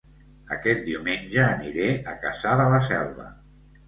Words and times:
Aquest 0.53 0.79
diumenge 0.85 1.43
aniré 1.47 1.89
a 2.13 2.15
Cassà 2.23 2.55
de 2.63 2.65
la 2.77 2.81
Selva 2.89 3.27